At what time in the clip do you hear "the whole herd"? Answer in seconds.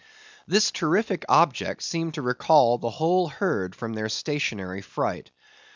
2.79-3.75